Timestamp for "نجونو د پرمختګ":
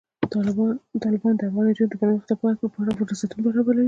1.69-2.37